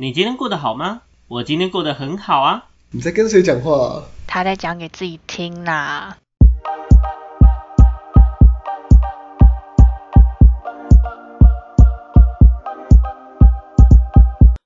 [0.00, 1.02] 你今天过得好吗？
[1.28, 2.68] 我今天过得很好啊。
[2.92, 4.02] 你在跟谁讲话、啊？
[4.26, 6.16] 他在讲给自己听啦。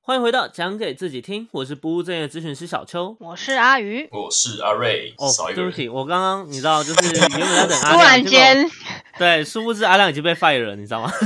[0.04, 3.16] 欢迎回到讲给自己听，我是不务正业咨询师小秋。
[3.18, 5.26] 我是阿鱼，我是阿瑞，哦。
[5.52, 8.70] 对不起，我刚刚你知道，就是原本在等阿突亮， 然间，
[9.18, 11.10] 对，殊不知阿亮已经被 fire 了，你知道吗？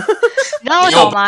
[0.60, 1.26] 你知道为什么吗？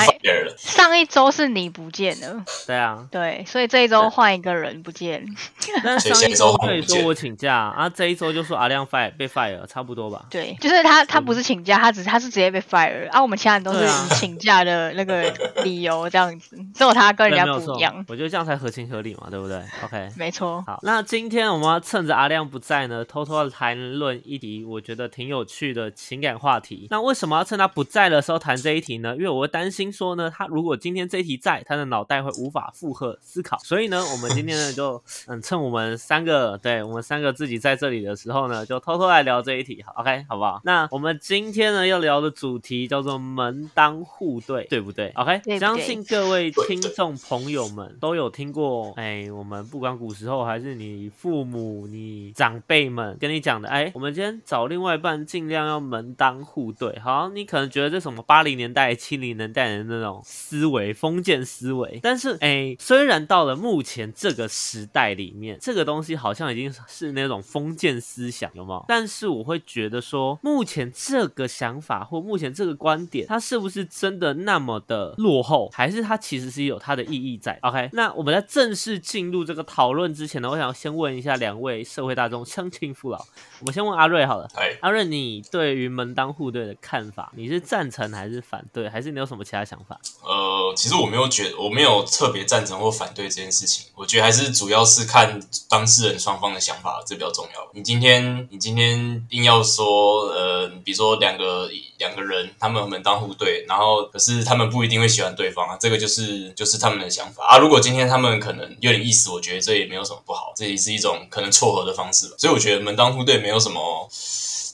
[0.81, 5.23] 上一周是你不见了，对啊，对，所以这一周换一个人不见。
[5.85, 10.25] 但上一周周可以说我请假啊，这一周就说阿亮 fire 被 fire 了，差不多吧？
[10.31, 15.31] 对，就是他，他不是请假，他只是他是直接被 fire，啊，我们其他人都是请假的那个
[15.65, 20.09] 理由这样子，只有他跟人家不一样，我觉得这样才合情合理嘛，对不对？OK。
[20.17, 20.65] 没错。
[20.67, 26.87] 好，那今天我们要趁着阿亮不在呢，偷偷的谈论一题我觉得挺有趣的情感话题。
[26.91, 29.15] 那为什么要趁他不在的时候谈这一题呢？
[29.17, 33.59] 因为我会担心说呢，他如果今天这一题在，他的脑袋会无法负荷思考。
[33.59, 39.83] 所以呢，我们今天呢就 嗯，趁我们三个，对我们三个自己在这里的时候呢，就偷偷来聊这一题。
[39.87, 40.61] 好，OK，好不好？
[40.65, 56.99] 那我们今天呢要聊的主题叫做门当户对，对不对？OK，对对相信各位听众朋友们都有听过，哎，我们不管古时候还是你父母、你长辈们跟你讲的，哎，我们今天找另外一半尽量要门当户对。
[57.01, 68.85] 好，你可能觉得这什么八零年代、七零年代的那种思维、封建思维，但是哎，虽然到了目前这个时代里面，这个东西好像已经是那种封建思想，有没有？
[68.89, 83.19] 但是我会觉得说，目前这个想法或目前这个观点，它是不是真的那么的落后，还是它其实是有它的意义在？OK，那我们在正式进入这个讨论之前呢，我想要先问一下两位社会大众乡亲父老，
[83.61, 84.49] 我们先问阿瑞好了。
[84.55, 90.01] 哎，阿瑞，你对于门当户对的看法，你是赞成还是反对，还是你有什么其他想法？
[90.25, 97.69] 呃，呃其实我没有觉我没有特别赞成或反对这件事情，我觉得还是主要是看当事人双方的想法，这比较重要。
[97.73, 101.69] 你今天你今天硬要说，呃，比如说两个
[101.99, 107.59] 两个人他们门当户对，然后可是他们不一定会喜欢对方啊，这个就是就是他们的想法啊。
[107.59, 112.35] 如果今天他们可能有点意思，我觉得这也没有什么不好，这也是一种可能撮合的方式。
[112.39, 114.09] 所以我觉得门当户对没有什么。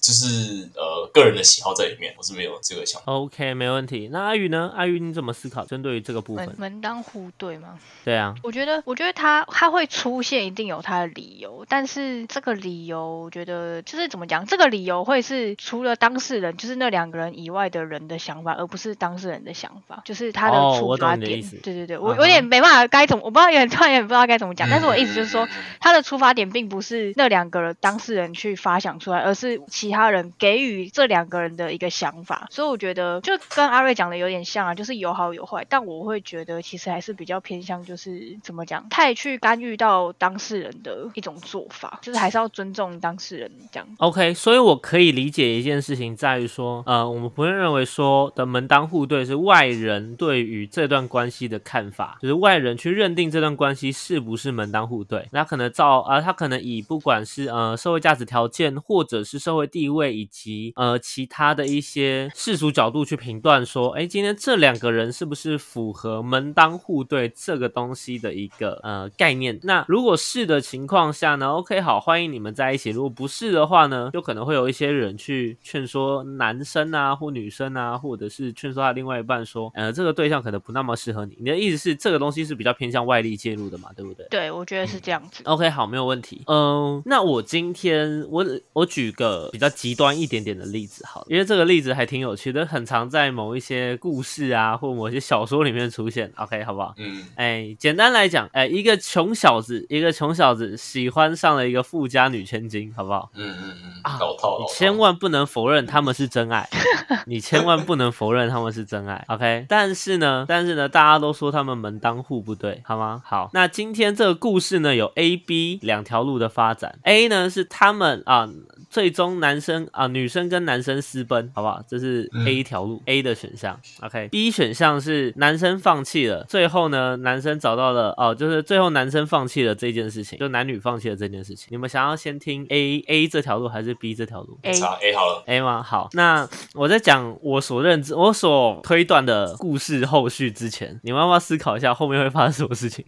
[0.00, 3.12] 就是呃个人的喜好在里面，我是没有这个想法。
[3.12, 4.08] OK，没问题。
[4.12, 4.72] 那阿宇呢？
[4.76, 5.64] 阿宇你怎么思考？
[5.64, 6.54] 针对于这个部门分？
[6.58, 7.78] 门当户对吗？
[8.04, 11.64] 对啊，我觉得，我觉得他他会出现，一定有他的理由。
[11.68, 21.42] 但是这个理由，我觉得就是怎么讲，这个理由会是除了当事人，就是那两个人以外的人的想法，而不是当事人的想法，就是他的出发点。
[21.62, 24.68] 对对对，我有点没办法该怎么，我不知道，有点突然有点不知道该怎么讲。
[24.70, 32.46] 但是我的意思就是说，嗯，他的出发点并不是那两个人当事人去发想出来，而是其其他人给予这两个人的一个想法。
[32.50, 35.64] 所以我觉得就跟阿瑞讲的有点像啊，就是有好有坏。
[35.68, 43.86] 但我会觉得其实还是比较偏向就是怎么讲，太去干预到当事人的一种做法，就是还是要尊重当事人这样。
[43.98, 55.28] OK，所以我可以理解一件事情，在于说，呃，我们不会认为说的门当户对是外人对于这段关系的看法，就是外人去认定这段关系是不是门当户对。
[55.32, 69.60] 那可能照啊、他可能以不管是呃社会价值条件，或者是社会地位，以及呃其他的一些世俗角度去评断说，哎，今天这两个人是不是符合门当户对这个东西的一个呃概念？
[69.64, 72.88] 那如果是的情况下呢，OK，好，欢迎你们在一起。
[72.88, 81.36] 如果不是的话呢，就可能会有一些人去劝说男生啊或女生啊，或者是劝说他另外一半说，呃，这个对象可能不那么适合你。
[81.38, 84.26] 你的意思是这个东西是比较偏向外力介入的嘛，对不对？
[84.30, 85.42] 对，我觉得是这样子。
[85.44, 86.42] OK，好，没有问题。
[86.46, 96.32] 嗯、那我今天我我举个比较极端一点点的例子，好了，因为这个例子还挺有趣的，很常在某一些故事啊或某些小说里面出现。
[96.36, 96.94] OK，好不好？
[96.98, 103.30] 嗯，哎，简单来讲，哎，一个穷小子，一个穷小子喜欢上了一个富家女千金，好不好？
[103.34, 106.68] 嗯嗯嗯啊老套，老套，你千万不能否认他们是真爱，
[107.26, 109.66] 你千万不能否认他们是真爱，OK？
[109.68, 113.22] 但是呢，但是呢，大家都说他们门当户不对，好吗？
[113.24, 116.98] 好，那今天这个故事呢，有 A、B 两条路的发展。
[117.02, 118.48] A 呢是他们啊，
[118.90, 121.82] 最终男生啊，女生跟男生私奔，好不好？
[121.86, 124.28] 这是嗯 A 条路、a 的选项，OK。
[124.28, 131.68] B 选项是男生放弃了，最后呢，男生找到了哦，就是最后男生放弃了这件事情，就男女放弃了这件事情。
[131.70, 135.82] 你们想要先听 A A 这条路还是 B 这条路？A 查 A 好了，A 吗？
[135.82, 143.04] 好，那我在讲我所认知、我所推断的故事后续之前，你们要不要思考一下后面会发生什么事情？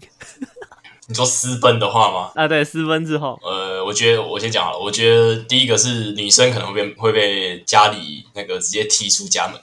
[1.08, 2.30] 你说私奔的话吗？
[2.34, 4.78] 啊，对，私奔之后，呃，我我觉得我先讲好了。
[4.78, 9.58] 我觉得第一个是女生可能会被会被家里那个直接踢出家门。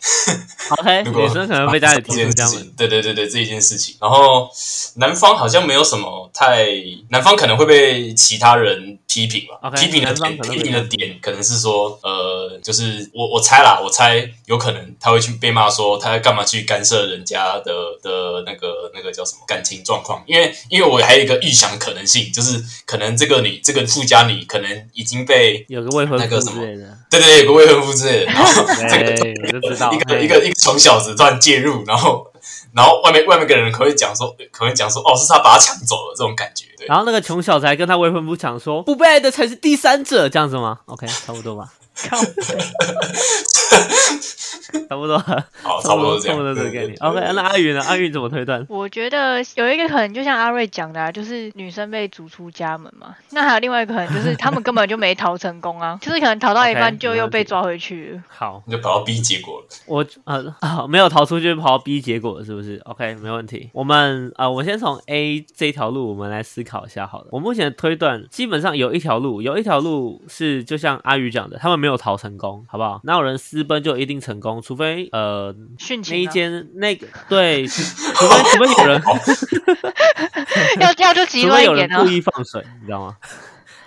[0.80, 2.74] OK， 女生可能被家里踢出家门。
[2.76, 3.96] 对对对对，这一件事情。
[4.02, 4.50] 然后
[4.96, 6.68] 男方好像没有什么太，
[7.10, 9.58] 男方可能会被其他人批评吧。
[9.62, 17.74] OK，批评的点，批评的点可能是说，呃，就是我我猜啦，我猜有可能他会去被骂说他干嘛去干涉人家的
[18.04, 20.22] 的那个那个叫什么感情状况？
[20.28, 26.62] 因为因为我还有一个预想可能性，就是可能这个女这个富家女可能已经被有个未婚那个什么
[27.10, 29.14] 对对对有个未婚夫之类的， 然后这个
[29.96, 32.28] 一个一个一个穷小子突然介入，然后
[32.74, 36.88] 然后外面外面的人可能会讲说，可能会讲说，哦，是他把他抢走了这种感觉，对。
[36.88, 41.72] 然后那个穷小子还跟他未婚夫讲说，不被爱的才是第三者，这样子吗？OK，差不多吧，
[42.10, 42.18] 靠
[44.90, 46.96] 差不多，好，差差不多这样，差不多这个概念。
[47.00, 47.82] OK，那阿云呢？
[47.84, 48.66] 阿云怎么推断？
[48.68, 53.16] 我觉得有一个可能就像阿瑞讲的、啊，就是女生被逐出家门嘛。
[53.30, 58.24] 那还有另外一个可能就是他们根本就没逃成功啊， 就是可能逃到一半就又被抓回去了。
[58.28, 59.66] 好，你就跑到 B 结果了。
[59.86, 63.70] 我呃啊没有逃出去，跑到 B 结果了，是不是？OK，没问题。
[63.74, 67.28] 我们呃，我先从 A 这条路，我们来思考一下好了。
[67.32, 73.00] 我目前的推断基本上有一条路，有一条路是就像阿宇讲的，他们没有逃成功，好不好？
[73.04, 74.62] 哪有人私奔就一定成功？
[74.62, 75.56] 除非呃
[76.10, 77.82] 那一间那个对，除
[78.28, 79.02] 非除非有人
[80.82, 82.12] 要要就极端一点啊 有人故。
[82.12, 83.16] 意放水，你知道吗？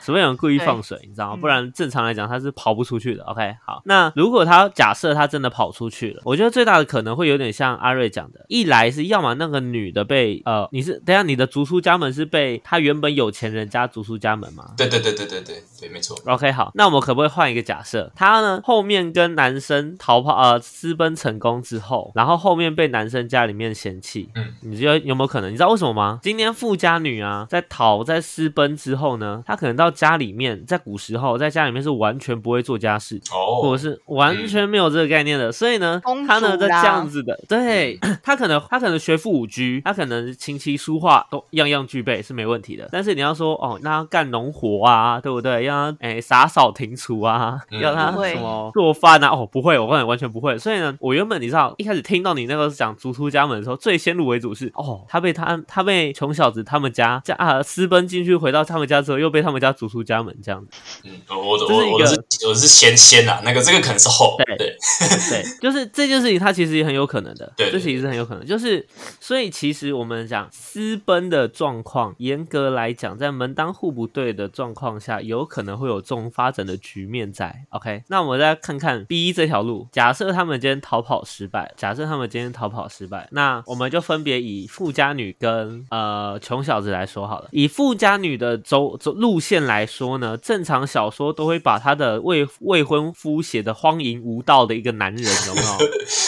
[0.09, 1.35] 除非有人故意放水，你知道吗？
[1.37, 3.23] 嗯不然正常来讲他是跑不出去的。
[3.25, 14.73] OK，好，那如果他假设他真的跑出去了，我觉得最大的可能会有点像阿瑞讲的，一来是要么那个女的被呃，你是等一下你的逐出家门是被他原本有钱人家逐出家门吗？
[14.79, 16.17] 对对对对对对对，没错。
[16.25, 18.11] OK，好，那我们可不可以换一个假设？
[18.17, 25.51] 他呢后面跟男生逃跑呃私奔成功之后，然后后面被男生家里面嫌弃，嗯，你觉得有没有可能？
[25.53, 26.19] 你知道为什么吗？
[26.23, 33.21] 今天富家女啊，在逃在私奔之后呢，她可能到家里面，在古时候在家里面是完全不会做家事。
[33.29, 42.89] 或哦者，是完全没有这个概念的，所以呢公，她呢在这样子的，对 他可能他可能学富五居，他可能琴棋书画都样样具备是没问题的。
[42.93, 45.65] 但是你要说哦，那要干农活啊，对不对？
[45.65, 49.31] 要他哎洒扫庭除啊，嗯要她不会什么做饭啊？
[49.31, 50.57] 哦，不会，我告诉你完全不会。
[50.59, 60.71] 所以呢，我原本你知道一开始听到你那个讲逐出家门的时候，最先入为主是哦，他被他他被穷小子他们家家啊私奔进去，回到他们家之后又被他们家逐出家门这样子。
[61.05, 64.77] 嗯，我的这是我我是我是先先呐，那个这个可能是后，对对，
[65.31, 67.53] 对， 就是这件事情，它其实也很有可能的。
[67.57, 68.45] 对对这其实是很有可能。
[68.47, 68.87] 就是，
[69.21, 77.65] 所以其实我们讲私奔的状况，严格来讲，在门当户不对的状况下，有可能会有这种发展的局面在。
[77.71, 79.89] OK，那我们再看看 B 这条路。
[79.93, 87.49] 假设他们今天逃跑失败，假设他们今天逃跑失败，那我们就分别以富家女跟呃穷小子来说好了。
[87.53, 95.69] 以富家女的走走路线来说呢，正常小说都会把他的未未婚夫写的荒淫无道的一个男人，有没有？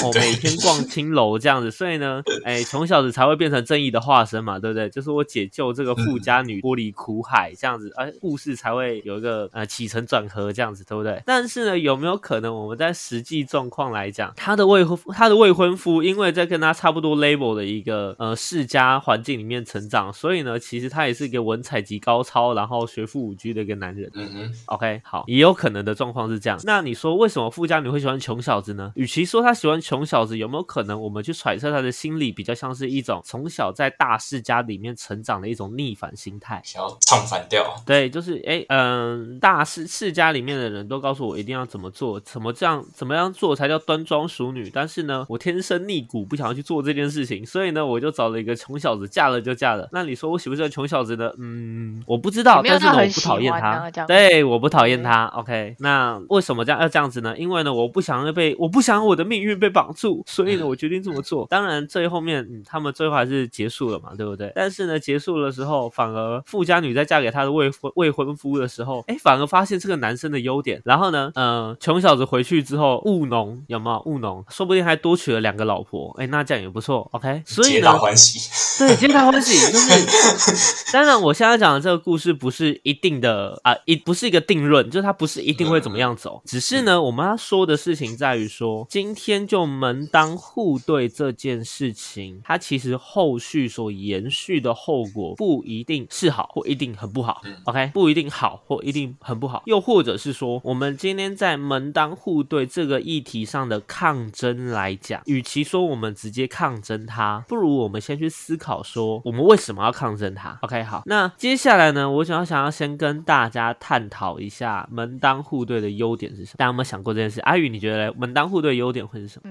[0.06, 4.88] 哦，每天逛青楼这样子，所以呢，哎，穷小子才会变成正义的化身嘛，对不对？
[4.90, 11.22] 就是我解救这个富家女脱离苦海这样子，哎，故事才会有一个呃起承转合这样子，对不对？
[11.26, 24.10] 但是呢，有没有可能我们在实际状况来讲，他的未婚他的未婚夫，因为在跟他差不多 label 的一个呃世家环境里面成长，所以呢，其实他也是一个文采极高超，然后学富五居的一个男人。
[24.14, 26.58] 嗯哼，OK，好，也有可能的状况是这样。
[26.64, 28.92] 那你说为什么富家女会喜欢穷小子呢？
[28.96, 36.60] 与其说她喜欢穷小子，有没有可能我们去揣测她的心理，比较像是一种从小在大世家里面成长的一种逆反心态？
[36.64, 44.70] 想要唱反调，对，就是哎，嗯，大世世家里面的人都告诉我一定要怎么做，怎么这样，怎么样做才叫端庄淑女。
[44.72, 49.88] 但是呢，我天生逆骨，不想要去做这件事情，所以呢，我就找了一个穷小子，嫁了就嫁了。
[49.92, 51.30] 那你说我喜不喜欢穷小子呢？
[51.38, 55.26] 嗯，我不知道，但是呢，我不讨厌他对，我不讨厌他。
[55.26, 57.36] OK，那为什么这样要这样子呢？
[57.36, 61.46] 因为呢，我不想要被，我不想要我的命运被绑住，所以呢，我决定这么做。
[61.48, 64.52] 当然，最后面、嗯、他们最后还是结束了嘛，对不对？
[64.54, 70.80] 但是呢，结束的时候，反而富家女在嫁给她的未婚未婚夫的时候，哎，反而发现这个男生的优点。
[70.84, 74.44] 然后呢，呃，穷小子回去之后务农，有没有务农？
[74.48, 76.14] 说不定还多娶了两个老婆。
[76.18, 77.08] 哎，那这样也不错。
[77.12, 78.38] OK，所以皆呢，大欢喜。
[78.78, 79.72] 对，皆大欢喜。
[79.72, 86.42] 就是， 当然，我现在讲的这个故事不是一定的啊，一、不是一个定论，就是它不是一定会怎么样走。
[86.44, 97.40] 只是呢，我们要说的事情在于说，今天就门当户对这件事情，它其实后续所延续的后果不一定是好，或一定很不好。
[97.46, 99.62] 嗯 OK，不一定好，或一定很不好。
[99.64, 116.56] 又或者是说，我们今天在门当户对这个议题上的抗争来讲，与其说我们直接抗争它，不如我们先去思考说，我们为什么要抗争它？OK，好，那接下来呢，我想要想要先跟大家探讨一下门当户对的优点是什么。
[116.58, 117.40] 大家有没有想过这件事？
[117.40, 119.50] 阿宇，你觉得门当户对优点会是什么？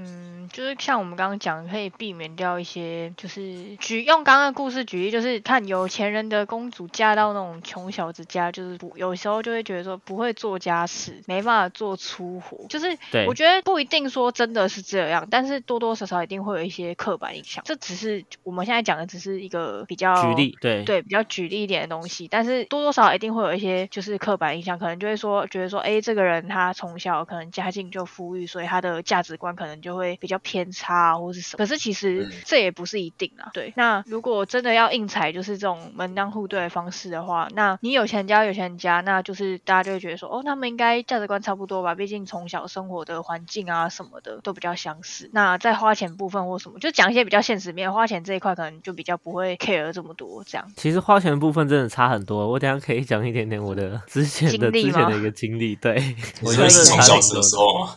[0.51, 17.63] 就是像我们刚刚讲，可以避免掉一些，就是举用刚刚的故事举例，就是看有钱人的公主嫁到那种穷小子家，就是不有时候就会觉得说不会做家事，没办法做粗活，就是对我觉得不一定说真的是这样，但是多多少少一定会有一些刻板印象。
[17.65, 31.58] 这只是我们现在讲的，只是一个比较举例，对对比较举例一点的东西，但是多多少少一定会有一些就是刻板印象，可能就会说觉得说，哎，这个人他从小可能家境就富裕，所以他的价值观可能就会比较偏差、啊、或是什么。
[31.58, 33.50] 可是其实嗯这也不是一定啊。
[33.53, 45.29] 对，那如果真的要硬踩就是这种门当户对的方式的话，那你有钱家有钱家，那就是大家就会觉得说，哦，他们应该价值观差不多吧，毕竟从小生活的环境啊什么的都比较相似。
[45.34, 50.72] 那在花钱部分或什么，就讲一些比较现实面，花钱这一块可能就比较不会 care 这么多这样。
[50.75, 52.48] 其实花钱的部分真的差很多。
[52.48, 55.75] 我等下可以讲一点点我的之前的 之前的一个经历。
[55.75, 57.96] 对，我觉得真的穷小时的时候吗？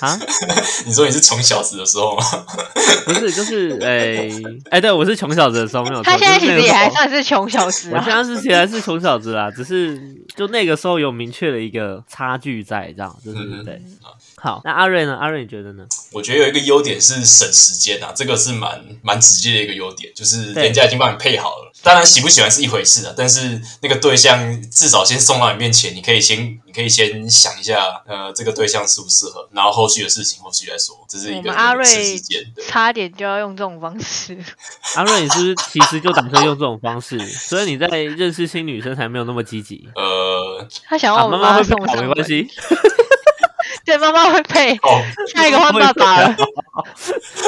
[0.00, 0.18] 啊，
[0.86, 2.24] 你说你是从小子的时候吗？
[3.06, 4.28] 不是，就是哎
[4.70, 6.02] 哎、对我是穷小子的时候没有。
[6.02, 8.16] 他现在其实也还算是穷小子啊我现。
[8.16, 10.00] 在是其实还是穷小子啦，只是
[10.36, 13.80] 就那个时候有明确的一个差距在，这样就是、嗯对。
[14.36, 15.16] 好，那阿瑞呢？
[15.16, 15.86] 阿瑞你觉得呢？
[16.12, 21.72] 我觉得有一个优点是省时间啊，这个是蛮蛮直接的一个优点，就是人家已经帮你配好了。
[21.82, 32.44] 当然喜不喜欢是一回事啊，但是那个对象至少先送到你面前，你可以先你可以先想一下，呃，这个对象适不适合，然后后续的事情后续再说，这是一个阿瑞省时间。
[32.54, 34.36] 对，差点就要用这种方式，
[34.96, 37.18] 阿瑞，你是不是其实就打算用这种方式？
[37.26, 39.88] 所以你在认识新女生才没有那么积极。
[39.94, 40.25] 呃，啊，
[40.88, 42.48] 他想要我妈妈会配好送上门，没关系，
[43.84, 46.36] 对，妈妈会配，哦，下一个换爸爸了。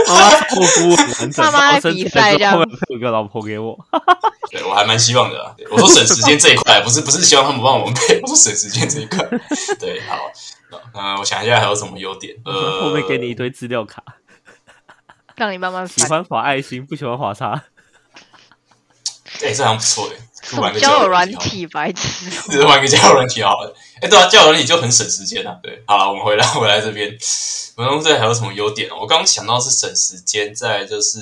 [0.06, 2.58] 妈妈后夫很完整，妈妈比赛这样。
[2.88, 3.76] 一个老婆给我。
[4.50, 9.18] 对我还蛮希望的我说省时间这一块，不是不是希望他们帮我们配，我说省时间这一块。
[9.78, 10.30] 对，好，
[10.94, 14.02] 那，我想一下还有什么优点，呃，后面给你一堆资料卡，
[15.36, 15.86] 让你慢慢。
[15.86, 17.64] 喜欢划爱心，不喜欢划叉。
[19.42, 22.30] 哎、这好像不错哎，什就玩个交友软体，白痴。
[22.30, 23.74] 只是 玩个交友软体好了。
[24.00, 25.56] 哎、对啊，交友软体就很省时间啊。
[25.62, 27.10] 对，好了，我们回来回来这边，
[27.74, 28.96] 文东这还有什么优点哦？
[29.00, 31.18] 我刚刚想到是省时间，再就是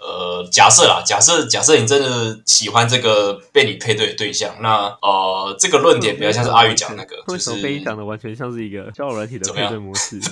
[0.00, 10.18] 呃，假设啦，假设假设你真的喜欢这个被你配对的对象，那呃，这个论点比较像是阿宇讲那个，就是被你讲的完全像是一个交友软体的配对模式？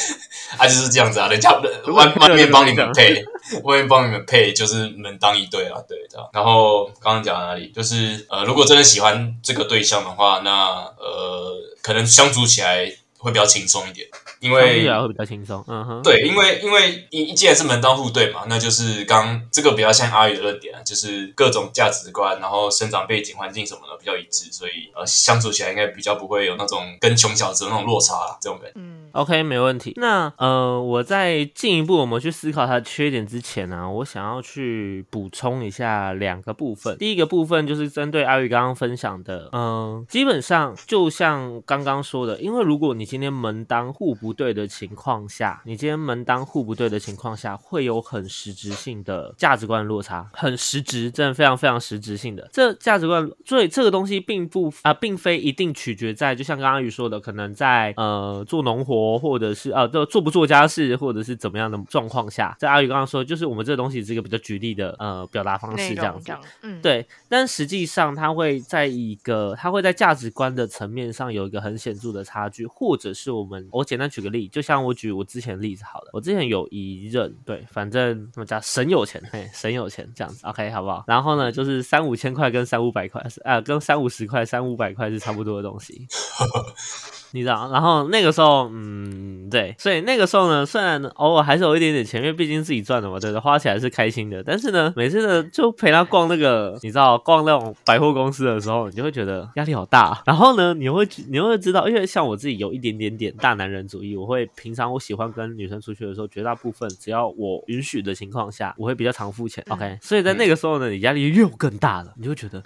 [0.58, 1.50] 啊，就是这样子啊，人家
[1.86, 3.24] 外外面帮你们配，
[3.64, 6.30] 我也帮你们配，就是门当一对啊，对的。
[6.32, 7.70] 然后刚刚讲哪里？
[7.70, 14.06] 就是呃，如果真的喜欢这个对象的话，那呃，可能相处起来会比较轻松一点，
[14.40, 15.64] 因相对为来会比较轻松。
[15.66, 28.74] 嗯哼，对，因为因为一既然是门当户对嘛，那就是刚这个比较像阿宇的论点啊，就是各种价值观，然后生长背景、环境什么的比较一致，所以呃相处起来应该比较不会有那种跟穷小子的那种落差啦，这种感觉。
[28.76, 29.92] 嗯，OK，没问题。
[29.96, 36.96] 那呃，我在进一步我们去思考它的缺点之前呢、我想要去补充一下两个部分。
[36.98, 52.48] 第一个部分就是针对阿宇刚刚分享的，嗯、基本上就像刚刚说的，因为如果你今天门当户不对的情况下，你今天门当户不对的情况下，会有很实质性的价值观落差，很实质，真的非常非常实质性的。
[52.52, 66.32] 这价值观，所以这个东西并不啊、并非一定取决在，就像刚刚阿宇说的，可能在呃做农活，或者是呃做做不做家事，或者是怎么样的状况下，在阿宇刚刚说，就是我们这个东西是一个比较举例的呃表达方式这样子。
[66.62, 81.04] 嗯，对，但实际上它会在一个，它会在价值观的层面上有一个很显著的差距，或者是我们，我简单举举个例，就像我举我之前的例子好了，我之前有一任，对，反正怎么讲，神有钱，嘿，神有钱这样子，OK，好不好？
[81.06, 86.08] 然后呢，就是三五千块跟三五百块，啊，跟三五十块、三五百块是差不多的东西。
[87.38, 94.42] 你知道，然后那个时候，嗯，对，所以那个时候呢，虽然偶尔还是有一点点钱，因为毕竟自己赚的嘛，对的，花起来是开心的。
[94.42, 100.20] 但是呢，每次呢，就陪他逛那个，你知道，逛那种百货公司的时候，你就会觉得压力好大。
[100.26, 109.64] 然后呢，你会你会知道，因为像我自己有一点点点大男人主义，我会平常我喜欢跟女生出去的时候，绝大部分只要我允许的情况下，我会比较常付钱。
[109.68, 112.62] OK，所以在那个时候呢，你压力又更大了，你就觉得，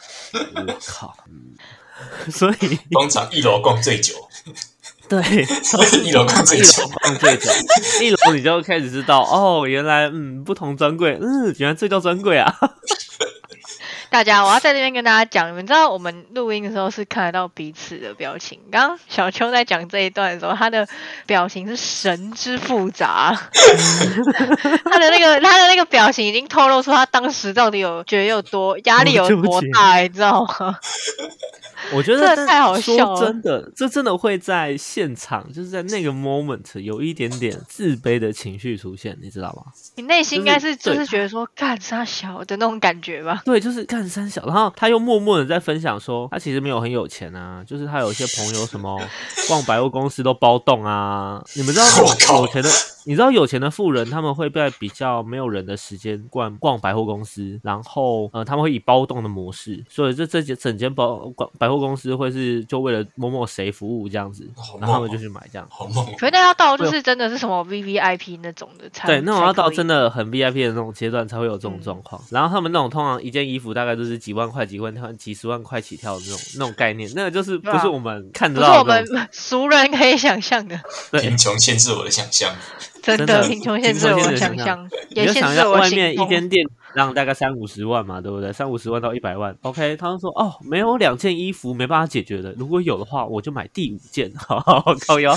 [0.56, 1.54] 我靠，嗯，
[2.30, 4.14] 所以通常一楼逛最久，
[5.08, 5.20] 对。
[6.02, 6.88] 一楼逛最一久楼。
[7.02, 7.50] 放最久，
[8.00, 12.54] 一楼你就开始知道哦，原来嗯不同专柜，嗯原来这叫专柜啊，
[14.10, 18.60] 大家，我要在这边跟大家讲，你们知道我们录音的时候是看得到彼此的表情。
[18.70, 20.86] 刚刚小秋在讲这一段的时候，他的
[21.26, 23.34] 表情是神之复杂，
[24.84, 30.78] 他的那个他的那个表情已经透露出他当时到底有觉得有多压力有多大，你知道吗？
[31.92, 33.20] 我觉得太好笑了。
[33.20, 39.72] 真的，这真的会在现场，就是在那个 moment 有一点点自卑的情绪出现，你知道吗？
[39.96, 43.42] 你内心应该是就是觉得说干三小的那种感觉吧？
[43.44, 44.44] 对，就是干三小。
[44.46, 49.00] 然后他又默默的在分享说，他其实没有很有钱啊，就是他有一些朋友什么
[49.48, 51.42] 逛百货公司都包栋啊。
[51.54, 51.86] 你们知道
[52.38, 52.68] 有钱的？
[53.04, 64.48] 你知道有钱的富人他们会在比较没有人的时间逛逛百货公司，然后呃他们会以包栋的模式，所以这这整间包逛百货公司会是就为了某某谁服务这样子，
[64.80, 65.66] 然后他们就去买这样。
[65.70, 66.06] 好梦。
[66.18, 72.22] 可那要到就是真的是什么 V V I P 那种的才对，那种要到真的很 V I P 的那种阶段才会有这种状况。
[72.30, 80.80] 然后他们那种通常一件衣服大概都是几万块、几万块、几十万块起跳的那种那种概念，那个就是不是我们看得到，不是我们 俗人可以想象的。
[81.12, 82.54] 贫穷限制我的想象。
[83.02, 86.64] 真的贫穷限制我想象，也限制我外面一间店。
[86.94, 88.52] 让大概三五十万嘛，对不对？
[88.52, 89.96] 三五十万到一百万，OK。
[89.96, 94.30] 他说：“哦，没有两件衣服没办法解决的，如果有的话，我就买第五件。
[94.36, 95.34] ”好，高腰。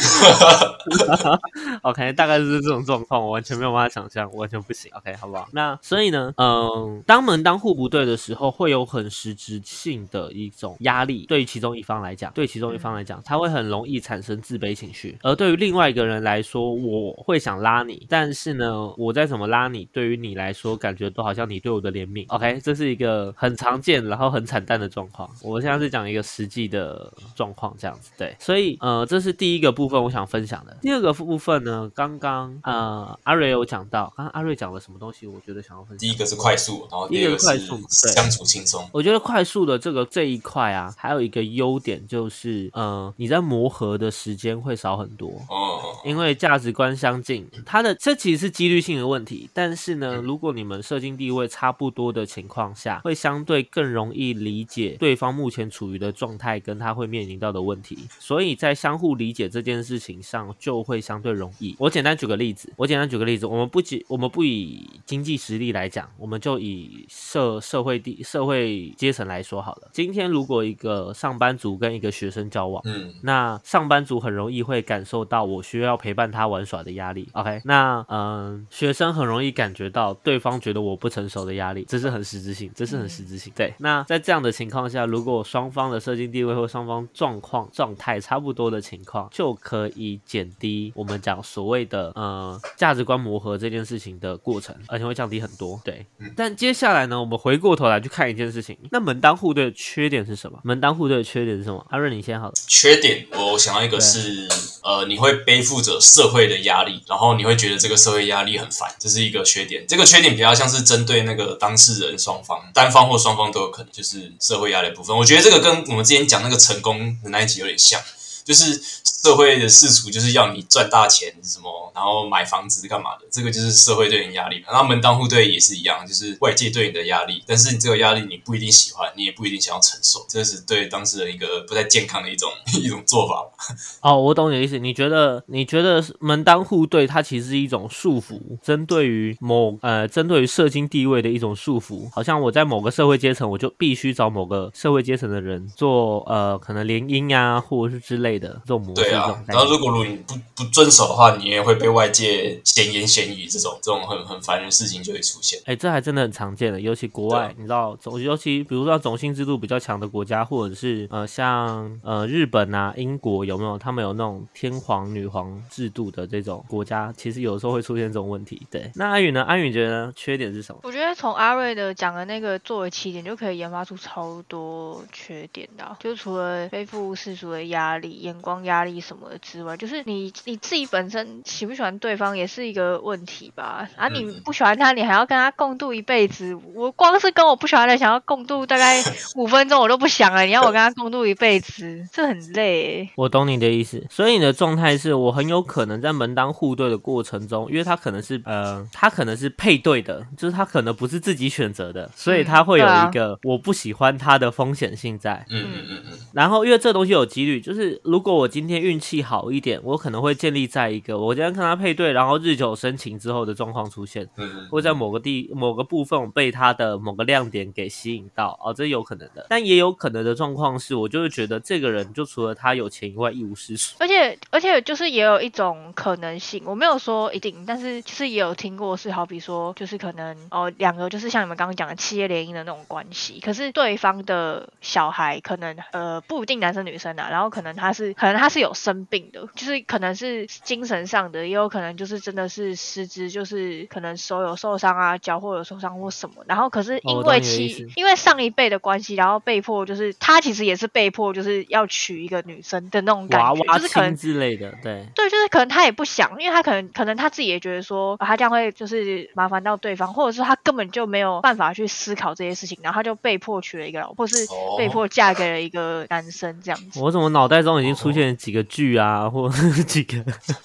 [1.84, 4.92] OK，大概就是这种状况，我完全没有办法想象，完全不行。
[4.96, 5.48] OK，好不好？
[5.54, 11.26] 那所以呢，嗯，当门当户不对的时候，会有很实质性的一种压力。
[11.28, 21.45] 对于其中一方来讲，对其中一方来讲，他会很容易产生自卑情绪；而对于另外一个人来说，我会想拉你，但是呢，我再怎么拉你，对于你来说，感觉都好像。
[21.46, 25.30] 你对我的怜悯，OK，这是一个很常见，然后很惨淡的状况。
[25.42, 28.36] 我现在是讲一个实际的状况，这样子对。
[28.40, 30.76] 所以，呃，这是第一个部分我想分享的。
[30.82, 35.28] 第二个部分呢，刚刚呃阿瑞有讲到，刚刚阿瑞讲了什么东西？
[35.28, 35.98] 我觉得想要分享。
[36.00, 38.88] 第一个是快速，然后第二个快速，对，相处轻松。
[38.92, 47.48] 我觉得快速的这个这一块啊，还有一个优点就是，呃，你在磨合的时间会少很多哦，因为价值观相近。
[47.66, 51.35] 它的这其实是几率性的问题，但是呢，如果你们社经地位。
[51.36, 61.76] 会差不多的情况下，会相对更容易理解对方目前处于的状态跟他会面临到的问题，所以在相互理解这件事情上就会相对容易。
[61.78, 69.90] 我简单举个例子，我简单举个例子，我们不以我们不以经济实力来讲，我们就以社社会地社会阶层来说好了。
[69.92, 77.28] 今天如果一个上班族跟一个学生交往，嗯，那上班族很容易会感受到我需要陪伴他玩耍的压力。
[77.34, 81.25] OK，那嗯，学生很容易感觉到对方觉得我不成。
[81.28, 83.52] 手的压力，这是很实质性，这是很实质性。
[83.56, 95.82] 对，那在这样的情况下，如果双方的社经地位或双方状况状态差不多的情况，就可以减低我们讲所谓的呃价值观磨合这件事情的过程，而且会降低很多。
[95.84, 100.60] 对，但接下来呢，我们回过头来去看一件事情，那门当户对的缺点是什么？
[100.64, 101.86] 门当户对的缺点是什么？
[101.90, 102.54] 阿润，你先好了。
[102.68, 104.48] 缺点，我想要一个是
[104.84, 109.84] 呃，你会背负着社会的压力，然后你会觉得这个社会压力很烦，这是一个缺点。
[109.88, 111.15] 这个缺点比较像是针对。
[111.16, 115.16] 对那个当事人双方，单方或双方都有可能，就是社会压力部分。
[115.16, 118.02] 我觉得这个跟我们之前讲那个成功的那一集有点像，
[118.44, 118.84] 就是。
[119.26, 124.64] 社会的世俗就是要你赚大钱什么，然后买房子干嘛的，这个就是社会对你压力。
[124.68, 132.52] 然后门当户对也是一样，就是外界对你的压力，但是你这个压力你不一定喜欢，你也不一定想要承受，这是对当事人一个不太健康的一种
[132.84, 133.50] 一种做法。
[134.08, 134.78] 哦，我懂你的意思。
[134.78, 149.15] 你觉得你觉得门当户对它其实是一种束缚，针对于某呃针对于社经地位的一种束缚，好像我在某个社会阶层，我就必须找某个社会阶层的人做呃可能联姻呀，或者是之类的这种模式。
[149.48, 155.60] 然后，如果如果你不不遵守的话，你也会被外界闲言闲语，这种这种很很烦人的事情就会出现。
[155.66, 163.78] 哎，这还真的很常见的，尤其国外，你知道，尤其比如说种姓制度比较强的国家，或者是呃像呃日本啊、英国有没有？
[163.78, 168.66] 他们有那种天皇、女皇制度的这种国家，其实有时候会出现这种问题。
[168.72, 169.44] 对，那安宇呢？
[169.44, 170.80] 安宇觉得缺点是什么？
[170.84, 178.95] 我觉得从阿瑞的讲的那个作为起点，就可以研发出超多缺点的，就除了背负世俗的压力、眼光压力。
[179.00, 183.88] 什么之外，就是你你自己本身喜不喜欢对方也是一个问题吧？
[183.96, 186.56] 啊，你不喜欢他，你还要跟他共度一辈子。
[186.74, 189.04] 我光是跟我不喜欢的想要共度大概
[189.36, 190.44] 五分钟，我都不想了。
[190.44, 193.10] 你要我跟他共度一辈子，这很累。
[193.16, 205.46] 我懂你的意思，所以你的状态是我很有可能在门当户对的过程中，因为他可能是呃，他可能是配对的，就是他可能不是自己选择的，所以他会有一个我不喜欢他的风险性在。
[205.50, 206.20] 嗯嗯嗯嗯。
[206.34, 208.85] 然后因为这东西有几率，就是如果我今天。
[208.86, 219.48] 运气好一点，我可能会建立在一个我今天跟他配对，然后日久生情之后的状况出现，嗯，或在某个地某个部分我被他的某个亮点给吸引到，哦，这有可能的。
[219.50, 223.96] 但也有可能的状况是，我就是觉得这个人就除了他有钱以外一无是处。
[224.00, 264.76] 而且而且就是也有一种可能性，我没有说一定，但是就是也有听过是好比说就是可能哦两个就是像你们刚刚讲的企业联姻的那种关系，可是对方的小孩可能呃不一定男生女生啊，然后可能他是可能他是有生病的，就是可能是精神上的，也有可能就是真的是失职，就是可能手有受伤啊，脚或有受伤或什么，然后可是因为其因为上一辈的关系，然后被迫就是他其实也是被迫就是要娶一个女生的那种感觉，娃娃就是可能之类的，对，对，就是可能他也不想，因为他可能可能他自己也觉得说，啊他这样会就是麻烦到对方，或者是他根本就没有办法去思考这些事情，然后他就被迫娶了一个老婆，或是哦。
[264.78, 267.00] 被迫嫁给了一个男生这样子。
[267.00, 269.50] 我怎么脑袋中已经出现几个剧啊，或
[269.88, 270.24] 几个。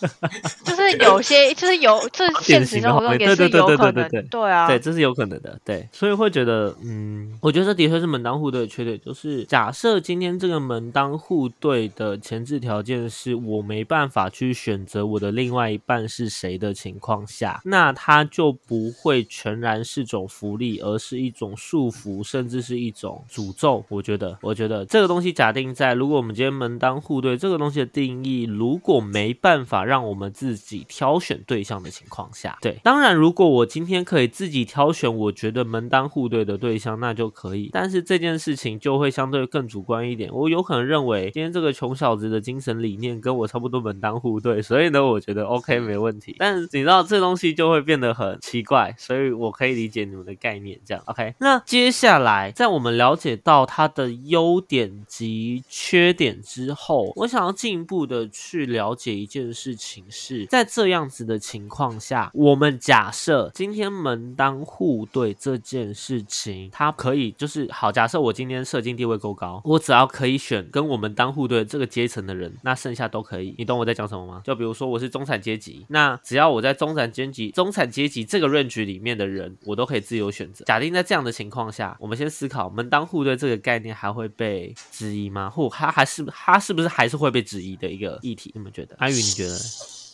[0.65, 23.85] 就是有些就是有，这现实生活中也是有可能对啊，对，这是有可能的，对，所以会觉得，嗯，我觉得这的确是门当户对的缺点，就是假设今天这个门当户对的前置条件是我没办法去选择我的另外一半是谁的情况下，那它就不会全然是种福利，而是一种束缚，甚至是一种诅咒。
[23.89, 37.71] 我觉得，我觉得这个东西假定在，如果我们今天门当户对这个东西的定义，如果没办法让我们自己挑选对象的情况下，对，当然如果我今天可以自己挑选我觉得门当户对的对象，那就可以。
[37.73, 46.37] 但是这件事情就会相对更主观一点，我有可能认为今天这个穷小子的精神理念跟我差不多门当户对，所以呢，我觉得 OK 没问题。
[46.39, 51.35] 但是你知道这东西就会变得很奇怪，所以我可以理解你们的概念，这样 OK。
[51.39, 73.55] 那接下来在我们了解到他的优点及缺点之后，我想要进步的去了解一件事情是，在这样子的情况下，我们假设今天门当户对这件事情，它可以就是好，假设我今天社经地位够高，我只要可以选跟我们当户对这个阶层的人，那剩下都可以。
[73.59, 74.43] 你懂我在讲什么吗？
[74.45, 80.65] 就比如说我是中产阶级，那只要我在中产阶级、中产阶级这个 range 里面的人，我都可以自由选择。
[80.65, 85.51] 假定在这样的情况下，我们先思考门当户对这个概念还会被质疑吗？
[85.51, 88.51] 或他还是他是不是还是会被质疑你的一个议题？
[88.55, 88.97] 你们觉得？
[88.99, 89.57] 阿宇，你觉得？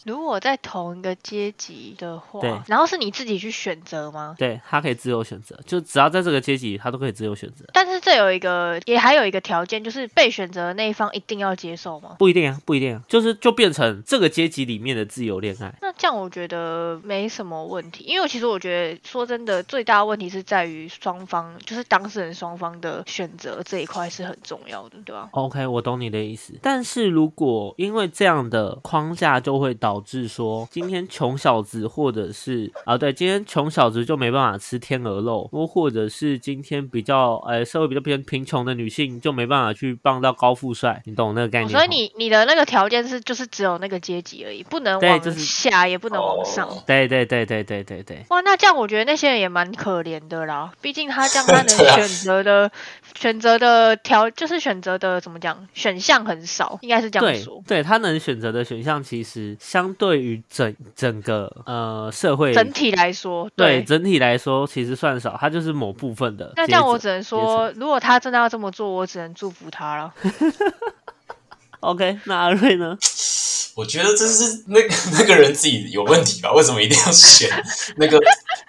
[0.07, 4.37] 如果在同一个阶级的话对话，然后是你自己去选择吗？
[4.39, 7.65] 对他可以自由选择，就只要在这个阶级，他都可以自由选择。
[7.73, 12.15] 但是这有一个，也还有一个条件，就是被选择的那一方一定要接受吗？
[12.21, 15.75] 不一定啊，不一定啊，就是就变成这个阶级里面的自由恋爱。
[15.83, 26.55] 那这样我觉得没什么问题，因为其实我觉得说真的，最大的问题是在于双方，就是当事人双方的选择这一块是很重要的，对吧？OK，我懂你的意思。
[26.63, 46.67] 但是如果因为这样的框架，就会导致说，今天穷小子或者是啊，对，今天穷小子就没办法吃天鹅肉，或或者是今天比较呃社会比较偏贫穷的女性就没办法去傍到高富帅，你懂那个概念、哦所以你你的那个条件是就是只有那个阶级而已，不能往对就是下，也不能往上。
[46.69, 48.25] 哦对对对对对对对。
[48.31, 50.73] 哇，那这样我觉得那些人也蛮可怜的啦。
[50.81, 52.71] 毕竟他这样 他能选择的、
[53.15, 57.63] 选择的条就是选择的怎么讲，选项很少，应该是这样对说。
[57.67, 66.53] 对，他能选择的选项其实相对于整整个呃社会整体来说，对整体来说其实算少，它就是某部分的。
[66.57, 70.15] 那这样我只能阶说，如果他真的要这么做，我只能祝福他了。
[71.81, 72.97] OK，那阿瑞呢？
[73.77, 76.51] 我觉得这是那个 那个人自己有问题吧？
[76.53, 77.49] 为什么一定要选
[77.99, 78.19] 那个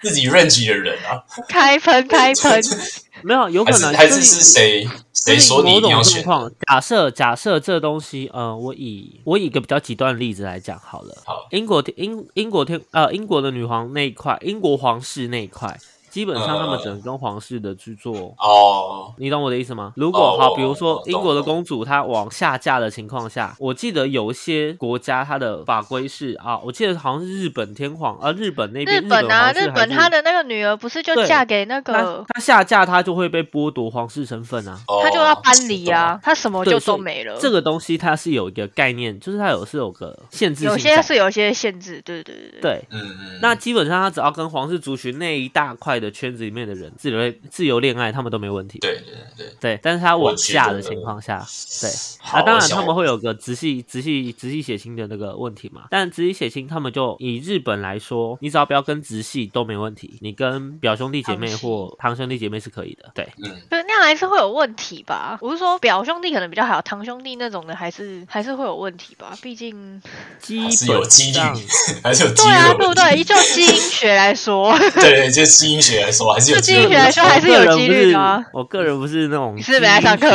[0.02, 1.24] 自己 range 的人啊？
[1.48, 2.62] 开喷开喷，
[3.24, 6.22] 没有，有可能还是是谁谁说你一某种定要选？
[6.68, 11.16] 假设假设这东西，呃，我以我以一个比较极端的例子来讲好了。
[11.24, 15.78] 好，英国英英国天呃英国的女皇那一块，英国皇室那一块，
[16.10, 18.34] 基本上他们呃只能跟皇室的去做。
[18.38, 19.92] 哦，你懂我的意思吗？
[19.96, 34.78] 如果、哦好，比如说英国的公主她往下嫁的情况下，我记得有一些国家它的法规是啊，我记得好像是日本天皇啊，日本那边日本啊，日本还是他的那个女儿不是就嫁给那个，她下嫁她就会被剥夺皇室身份啊。
[34.86, 37.38] 哦他就要搬离啊，她什么就都没了。
[37.40, 42.60] 这个东西它是有一个概念，就是它有是有个限制性有些是有些限制，对对对对。
[42.60, 42.84] 对。
[42.90, 48.78] 嗯嗯，那基本上，她只要跟皇室族群那一大块外的圈子里面的人自由自由恋爱，他们都没问题。
[48.78, 51.44] 对对对，对，但是他往下的情况下，
[51.80, 51.90] 对，
[52.30, 55.82] 啊，当然他们会有个直系直系直系血亲的那个问题嘛。
[55.90, 63.10] 但直系血亲他们就以日本来说，你只要不要跟直系都没问题，你跟表兄弟姐妹或堂兄弟姐妹是可以的。
[63.14, 65.38] 对，嗯，对，那样还是会有问题吧？
[65.40, 69.36] 我是说表兄弟可能比较好，堂兄弟那种的还是还是会有问题吧？
[69.42, 70.00] 毕竟
[70.40, 71.56] 基还是有本几率上，
[72.04, 72.74] 还是有几对啊。
[72.78, 73.24] 对不 对？
[73.24, 77.24] 就基因学来说，对对，就基因学来说，还是有就几率基因学来说。
[77.24, 80.28] 还是有几率的啊我个人不是那种你是没来上课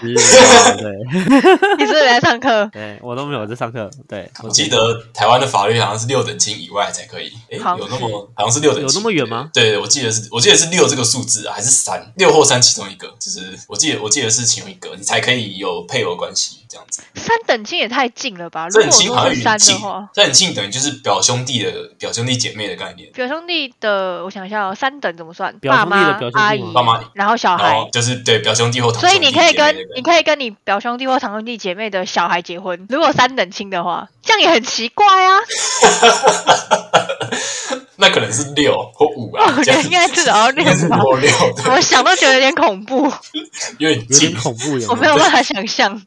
[0.00, 0.14] 对
[1.78, 2.68] 你是没来上课？
[2.72, 3.90] 对，我都没有在上课。
[4.08, 4.78] 对，我记得
[5.12, 9.50] 台湾的法律好像是六等亲以外才可以，诶，好有那么好像是六等，有那么远吗？
[9.52, 12.12] 对，我记得是，我记得是六这个数字啊，还是三？
[12.16, 17.02] 六或三其中一个，就是我记得我记得是其中一个，你才可以有配偶关系这样子。
[17.14, 18.66] 三等亲也太近了吧？
[18.68, 25.54] 如这果很亲好像三的话，，三等亲等于就是表兄弟的表兄弟姐妹的概念，表兄弟的，我想一下哦，三等怎么算？
[25.60, 27.88] 爸妈阿姨吗、爸妈，然后小孩。
[27.92, 35.40] 就是对表兄弟或堂兄弟所以你可以跟你可以跟你表兄弟或堂兄弟姐妹的小孩结婚，如果三等亲的话，这样也很奇怪啊。
[37.96, 41.30] 那可能是六或五啊，我觉得应该至少要六六，
[41.70, 43.04] 我想都觉得有点恐怖，
[43.78, 44.34] 有点有点近。
[44.34, 46.02] 恐怖，有我没有办法想象。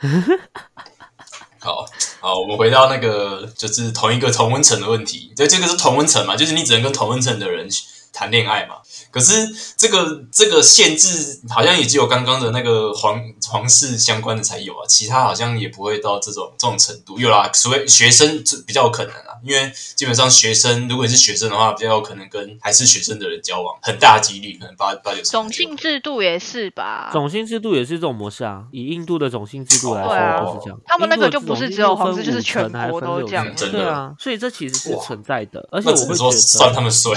[1.60, 1.86] 好
[2.20, 5.32] 好，我们回到那个就是同一个同温层的问题。
[5.36, 7.68] 对，这个是同温层嘛，就是你只能跟同温层的人
[8.14, 8.80] 谈恋爱嘛。
[9.14, 17.16] 可是这个这个限制好像也只有刚刚的那个皇皇室相关的才有啊，其他好像也不会到这种这种程度。
[17.20, 25.42] 有啦，所谓学生这比较有可能啊，因为基本上学生如果你是学生的话，比较有可能跟还是学生的人交往，很大几率可能八八九成。
[25.42, 27.10] 种姓制度也是吧？
[27.12, 28.64] 种姓制度也是这种模式啊。
[28.72, 30.10] 以印度的种姓制度来说，
[30.44, 30.80] 就是这样。
[30.84, 36.34] 他们那个就不是只有皇室就是全国都这样层真的对啊，所以这其实是存在的，而且我会觉得。
[36.44, 37.12] 算他们衰，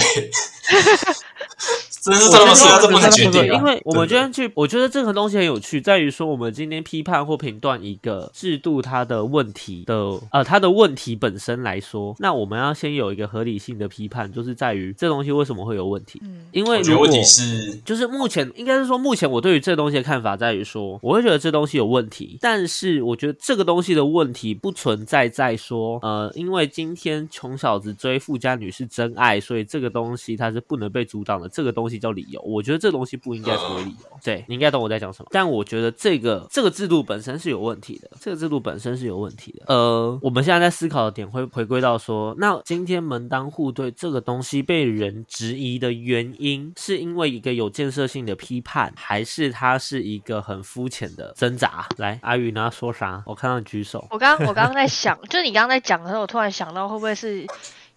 [2.08, 3.56] 真的是我算他们，觉得这不能决定啊。
[3.56, 9.94] 因为我们今天去，我觉得这个东西很有趣，在于说我们今天批判或评断一个制度它的问题的
[10.32, 16.20] 呃它的问题本身来说，那我们要先有一个合理性的批判，就是在于这东西为什么会有问题。
[16.24, 32.40] 嗯，因为如果是就是目前应该是说，目前我对于这东西的看法在于说，我会觉得这东西有问题，但是我觉得这个东西的问题不存在在说，呃，因为今天穷小子追富家女是真爱，所以这个东西它是不能被阻挡的，这个东西叫理由。
[32.42, 34.18] 我觉得这东西不应该成为理由。
[34.22, 39.64] 对你应该懂我在讲什么，但我觉得这个这个制度本身是有问题的，这个制度本身是有问题的。
[39.68, 51.86] 呃，我们现在在思考的点会回归到说，那今天门当户对这个东西被人质疑的原因，是因为一个有建设性的批判，还是它是一个很肤浅的挣扎？
[51.96, 53.22] 来，阿宇，你要说啥？
[53.24, 54.06] 我看到你举手。
[54.10, 57.46] 我刚我刚刚在想，就你刚刚在讲的时候，我突然想到会不会是。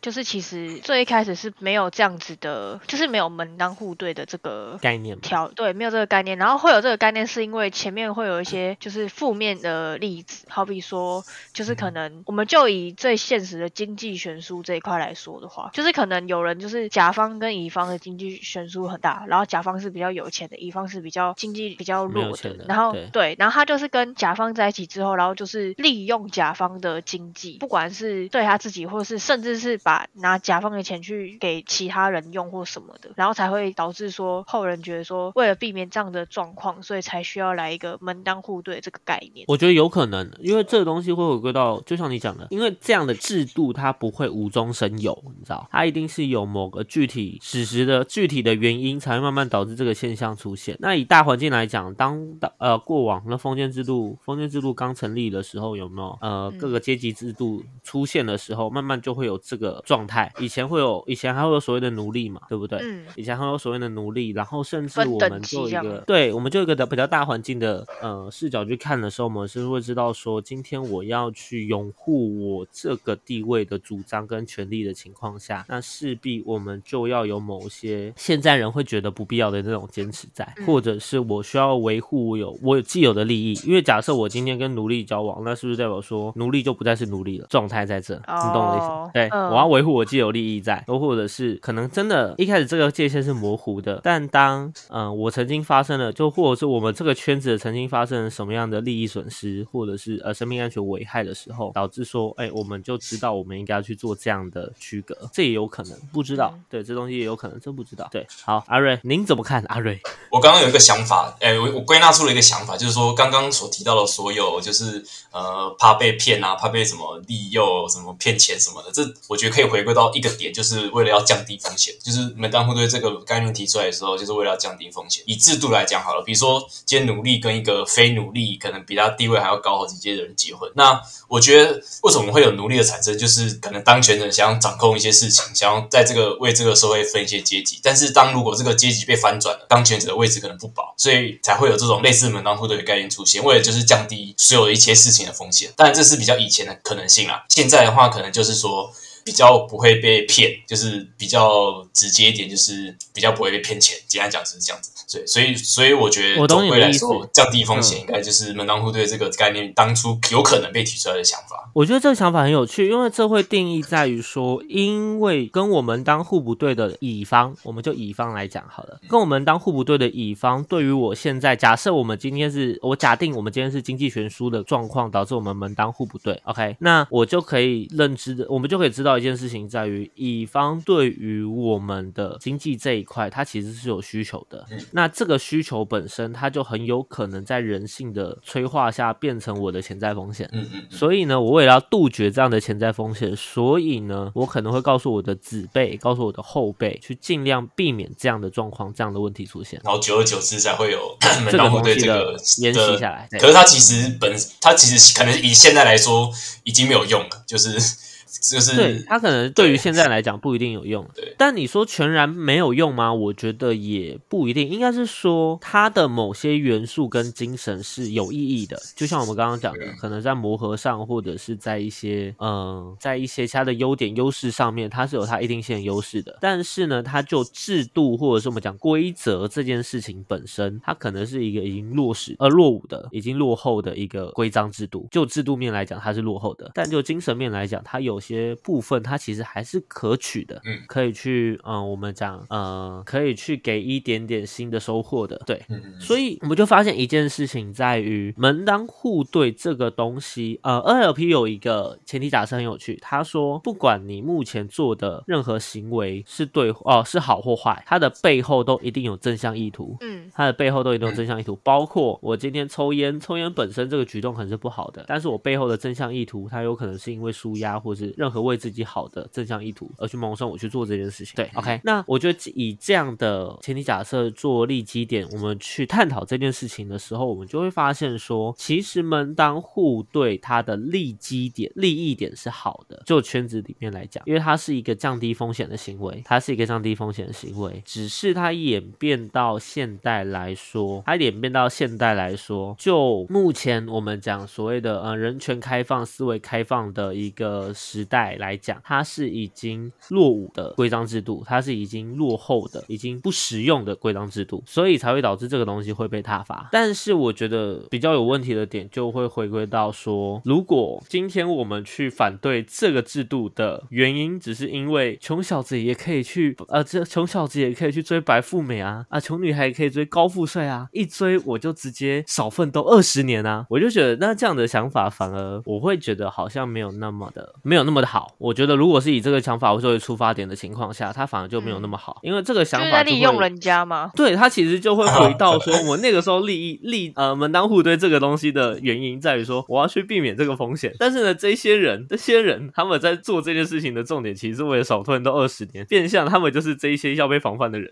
[0.02, 5.22] 就是其实最一开始是没有这样子的，就是没有门当户对的这个概念嘛。
[5.22, 6.38] 条，对，没有这个概念。
[6.38, 23.10] 然后会有这个概念，是因为前面会有一些就是负面的例子，好比说，就是可能我们就以最现实的经济悬殊这一块来说的话，就是可能有人就是甲方跟乙方的经济悬殊很大，然后甲方是比较有钱的，乙方是比较经济比较弱的然后对。
[23.12, 39.43] 对，然后他就是跟甲方在一起之后，然后就是利用甲方的经济，不管是对他自己，或是甚至是把把拿甲方的钱去给其他人用或什么的，然后才会导致说后人觉得说，为了避免这样的状况，所以才需要来一个门当户对这个概念。
[39.49, 50.77] 我觉得有可能，因为这个东西会回归到，就像你讲的，因为这样的制度它不会无中生有，你知道，它一定是有某个具体史实的具体的原因，才会慢慢导致这个现象出现。
[50.80, 52.17] 那以大环境来讲，当
[52.60, 60.32] 呃过往那封建制度，封建制度刚成立的时候，有没有呃各个阶级制度出现的时候，慢慢就会有这个状态。
[60.39, 62.80] 以前会有，以前还会有所谓的奴隶嘛，对不对？
[62.82, 87.48] 嗯，以前还有所谓的奴隶，然后甚至我们就一个，对，我们就一个比较大环境的呃视角去看的时候，我们是会知道说，今天我要去拥护我这个地位的主张跟权利的情况下，那势必我们就要有某些现在人会觉得不必要的那种坚持在，嗯或者是我需要维护我有我有既有的利益，因为假设我今天跟奴隶交往，那是不是代表说奴隶就不再是奴隶了？
[87.50, 89.12] 状态在这，你懂我的意思？
[89.13, 108.07] 对，嗯我要维护我既有利益在，又或者是可能真的一开始这个界限是模糊的，但当嗯、呃我曾经发生了，就或者是我们这个圈子曾经发生了什么样的利益损失，或者是呃生命安全危害的时候，导致说，哎，我们就知道我们应该要去做这样的区隔，这也有可能，不知道，嗯对，这东西也有可能，真不知道。
[108.12, 109.63] 对，好，阿瑞，您怎么看？
[109.67, 121.93] 阿瑞，我刚刚有一个想法，哎、我我归纳出了一个想法，就是说刚刚所提到的所有，就是呃怕被骗啊，怕被什么利诱、什么骗钱什么的，这我觉得可可以回归到一个点，就是为了要降低风险。
[122.04, 125.24] 就是门当户对这个概念提出来的时候，就是为了要降低风险。
[125.28, 137.80] 以制度来讲好了，比如说今天努力跟一个非努力，可能比他地位还要高好几阶的人结婚，那我觉得为什么会有奴隶的产生，就是可能当权者想要掌控一些事情，想要在这个为这个社会分一些阶级。
[137.84, 145.71] 但是当如果这个阶级被翻转了，当权者的位置可能不保，所以才会有这种类似门当户对的概念出现，为了就是降低所有的一切事情的风险。
[145.76, 148.91] 当然这是比较以前的可能性啦，现在的话可能就是说。
[149.23, 153.97] 比较不会被骗，就是比较直接一点，就是比较不会被骗钱。
[154.07, 154.91] 简单讲就是这样子。
[155.12, 161.69] 对，所以所以我觉得，总归来说，降低风险应该就是门当户对这个概念当初有可能被提出来的想法。
[161.73, 176.41] 我觉得这个想法很有趣，因为这会定义在于说，因为跟我们当户不对的乙方，我们就乙方来讲好了，跟我们当户不对的乙方，对于我现在假设我们今天是我假定我们今天是经济悬殊的状况，导致我们门当户不对。
[176.45, 184.65] OK，那我就可以认知的，我们就可以知道一件事情，在于乙方对于我们的经济这一块，它其实是有需求的。
[184.91, 190.50] 那这个需求本身，它就很有可能在人性的催化下变成我的潜在风险。
[190.89, 199.82] 所以呢，我为了要杜绝这样的潜在风险，所以呢，我可能会告诉我的子辈，告诉我的后辈，去尽量避免这样的状况、这样的问题出现。
[199.84, 201.17] 然后久而久之，才会有
[201.50, 203.28] 这个东西的延续下来。
[203.39, 206.32] 可是它其实本，它其实可能以现在来说
[206.63, 208.11] 已经没有用了，就是。
[208.39, 211.36] 就是对他可能对于现在来讲不一定有用，对。
[211.38, 213.13] 但你说全然没有用吗？
[213.13, 218.82] 我觉得也不一定，应该是说它的某些元素跟精神是有意义的。
[218.96, 226.38] 就像我们刚刚讲的，可能在磨合上，或者是在一些嗯，在一些其他的优点优势上面，它是有它一定性的优势的。
[226.39, 235.06] 但是呢，它就制度或者是我们讲规则这件事情本身，它可能是一个已经落实呃落伍的、已经落后的一个规章制度。
[235.12, 238.20] 就制度面来讲，它是落后的；但就精神面来讲，它有。
[238.21, 245.62] 些部分它其实还是可取的，嗯，可以去，嗯，我们讲，呃，可以去给一点点新的收获的，对，
[245.99, 268.11] 所以我们就发现一件事情在于门当户对这个东西，呃，NLP 有一个前提假设很有趣，他说，不管你目前做的任何行为是对哦是好或坏，它的背后都一定有正向意图，嗯，它的背后都一定有正向意图，包括我今天抽烟，抽烟本身这个举动可能是不好的，但是我背后的正向意图，它有可能是因为舒压或是。
[268.17, 271.80] 任何为自己好的正向意图而去萌生我去做这件事情，对，OK。
[271.84, 283.02] 那我觉得以这样的前提假设做立基点，我们去探讨这件事情的时候，我们就会发现说，其实门当户对它的立基点、利益点是好的。
[283.06, 287.82] 就圈子里面来讲，因为它是一个降低风险的行为，它是一个降低风险的行为。
[287.86, 298.01] 只是它演变到现代来说，它演变到现代来说，就目前我们讲所谓的呃人权开放、思维开放的一个时。
[298.02, 306.68] 时代来讲，它是已经落伍的规章制度，它是已经落后的、已经不实用的规章制度，所以才会导致这个东西会被踏伐。
[306.72, 327.90] 但是我觉得比较有问题的点，就会回归到说，如果今天我们去反对这个制度的原因，只是因为穷小子也可以去，呃，这穷小子也可以去追白富美啊，啊，穷女孩也可以追高富帅啊，一追我就直接少奋斗二十年啊，我就觉得那这样的想法反而我会觉得好像没有那么的没有那。
[327.91, 334.10] 那么的好，我觉得如果是以这个想法作为出发点的情况下，他反而就没有那么好，因为这个想法在利用人家吗？
[334.15, 340.95] 对他其实就会回到说， 我那个时候利益利呃门当户对这个东西的原因在于说，我要去避免这个风险。
[340.97, 347.91] 但是呢，这些人这些人他们在做这件事情的重点，其实是为了少奋斗二十年，变相他们就是这一些要被防范的人。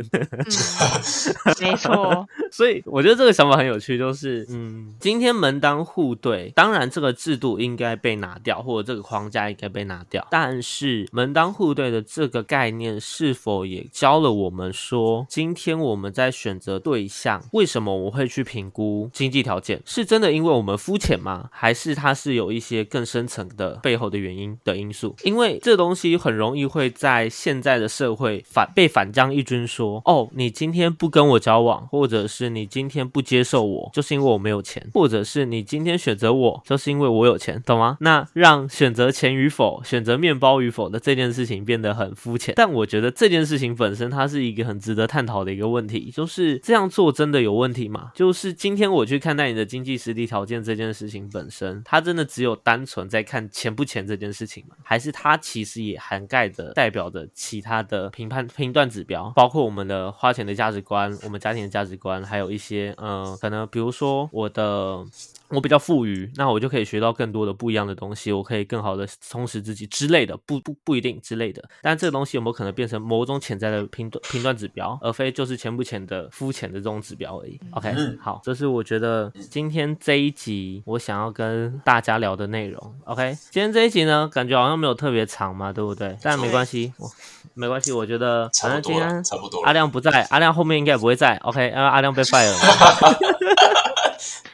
[1.60, 9.89] 没错， 所以我觉得这个想法很有趣，就是嗯，今天门当户对，当然这个制度应该被拿掉，或者这个框架应该被。
[9.90, 19.82] 拿掉，但是门当户对的这个概念是否也教了我们说，今天我们在选择对象，为什么我会去评估经济条件？
[19.86, 21.50] 是真的因为我们肤浅吗？
[21.52, 25.16] 还是它是有一些更深层的背后的原因的因素？
[25.24, 37.98] 因为这东西很容易会在现在的社会反被反将一军说，哦，你今天不跟我交往，或者是你今天不接受我，就是因为我没有钱，或者是你今天选择我，就是因为我有钱，懂吗？
[38.02, 39.79] 那让选择钱与否。
[39.84, 48.12] 选择面包与否的这件事情变得很肤浅，但我觉得这件事情本身它是一个很值得探讨的一个问题，就是这样做真的有问题吗？
[48.14, 54.76] 就是今天我去看待你的经济实力条件这件事情本身，它真的只有单纯在看钱不钱这件事情吗？
[54.84, 65.04] 还是它其实也涵盖着代表着其他的评判评断指标，包括我们的花钱的价值观、我们家庭的价值观，还有一些嗯，可能比如说我的
[65.50, 69.60] 我比较富裕，那我就可以学到更多的不一样的东西，我可以更好的充实。
[69.60, 71.62] 自己之类的，不不不一定之类的。
[71.82, 82.96] 但这个东西有没有可能变成某种潜在的评断评断指标，而非就是浅不浅的肤浅的这种指标而已？OK，嗯好，这是我觉得今天这一集我想要跟大家聊的内容。
[83.04, 86.18] OK，今天这一集呢，感觉好像没有特别长嘛，对不对？
[86.24, 87.12] 但没关系，我
[87.54, 89.62] 没关系，我觉得差反正今天差不多。
[89.64, 91.36] 阿亮不在，阿亮后面应该也不会在。
[91.44, 93.20] OK，因为阿亮被 fire 了。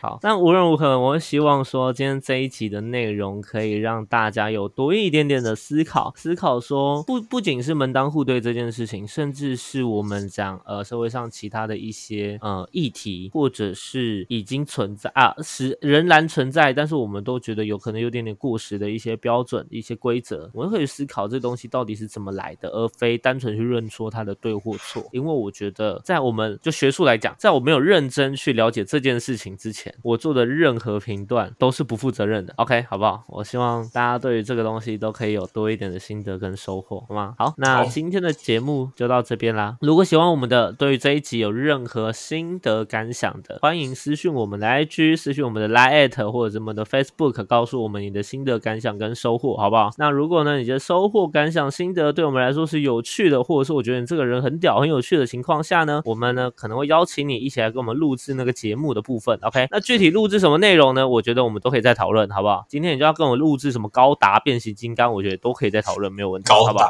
[0.01, 25.03] 好，但无论如何，我希望说今天这一集的内容可以让大家有多一点点的思考，思考说不不仅是门当户对这件事情，甚至是我们讲呃社会上其他的一些呃议题，或者是已经存在啊是仍然存在，但是我们都觉得有可能有点点过时的一些标准、一些规则，我们可以思考这东西到底是怎么来的，而非单纯去论说它的对或错。
[25.11, 32.53] 因为我觉得，在我们就学术来讲，在我没有认真去了解这件事情之前，我做的任何评断都是不负责任的。
[32.57, 33.23] OK，好不好？
[33.29, 37.33] 我希望大家对于这个东西都可以有多一点的心得跟收获，好吗？
[37.39, 39.75] 好，那今天的节目就到这边啦。
[39.81, 49.89] 如果喜欢我们的，对于这一集有任何心得感想的，欢迎私讯我们的 IG，私讯我们的 Line 或者是我们的 Facebook，告诉我们你的心得感想跟收获，好不好？
[49.97, 59.39] 那如果呢，你的收获感想心得对我们来说是有趣的，或者是我觉得你这个人很屌、很有趣的情况下呢，我们呢可能会邀请你一起来跟我们录制那个节目的部分。
[59.41, 61.07] OK，那具体录制什么内容呢？
[61.07, 62.65] 我觉得我们都可以再讨论，好不好？
[62.67, 66.89] 今天你就要跟我录制什么高达变形金刚，我觉得都可以再讨论，没有问题，好不好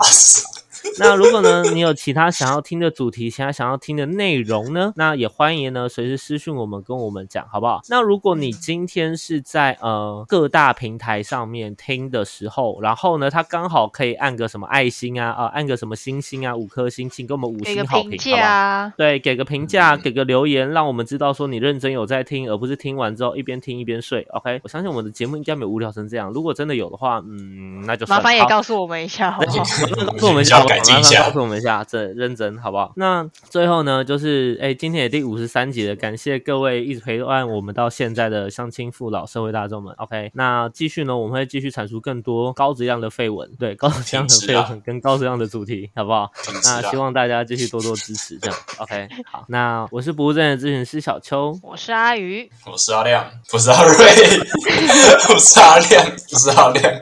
[1.00, 7.82] 那如果呢，你有其他想要听的主题，其他想要听的内容呢，那也欢迎呢随时私讯我们，跟我们讲，好不好？
[7.90, 18.42] 那如果你今天是在呃各大平台上面听的时候，然后呢，它刚好可以按个什么爱心啊，啊、按个什么星星啊，五颗星，请给我们五星好评，评好不好？
[18.42, 24.26] 价啊，对，给个评价，嗯给个留言，让我们知道说你认真有在听，而不是听完之后一边听一边睡。
[24.32, 26.32] OK，我相信我们的节目应该没有无聊成这样。
[26.32, 29.58] 如果真的有的话，嗯，那就算麻烦也告诉我们一下，好不好？
[29.58, 32.94] 告诉我们一下， 要改进一下麻烦告诉我们一下，这认真好不好？
[32.96, 39.94] 那最后呢，就是哎，今天也第五十三集了，感谢各位一直陪伴我们到现在的乡亲父老社会大众们。
[39.98, 46.32] OK，那继续呢，我们会继续产出更多高质量的绯闻，对 高质量的绯闻跟高质量的主题，好不好？
[46.64, 47.00] 那希啊。
[47.00, 49.08] 望大家继续多多支持，这样 OK。
[49.32, 53.94] 好，那我是不务正业的咨询师小邱，我是阿鱼，我是阿亮，不是阿瑞，
[55.28, 57.02] 不是阿亮，不是阿亮。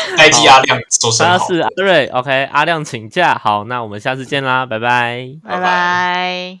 [0.18, 1.10] IG 阿亮，说。
[1.12, 5.28] 他是阿瑞，OK，阿亮请假，好，那我们下次见啦，拜拜。
[5.42, 6.58] 拜拜拜拜。